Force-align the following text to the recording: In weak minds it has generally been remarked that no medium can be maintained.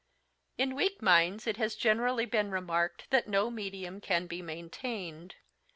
In 0.57 0.73
weak 0.73 1.03
minds 1.03 1.45
it 1.45 1.57
has 1.57 1.75
generally 1.75 2.25
been 2.25 2.49
remarked 2.49 3.07
that 3.11 3.27
no 3.27 3.51
medium 3.51 4.01
can 4.01 4.25
be 4.25 4.41
maintained. 4.41 5.35